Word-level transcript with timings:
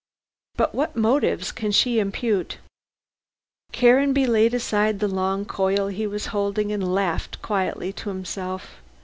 "But 0.57 0.73
what 0.73 0.95
motive 0.95 1.53
can 1.53 1.69
she 1.71 1.99
impute" 1.99 2.57
Caranby 3.71 4.25
laid 4.25 4.55
aside 4.55 4.97
the 4.99 5.07
long 5.07 5.45
coil 5.45 5.89
he 5.89 6.07
was 6.07 6.25
holding 6.33 6.71
and 6.71 6.91
laughed 6.91 7.39
quietly 7.43 7.93
to 7.93 8.09
himself. 8.09 8.81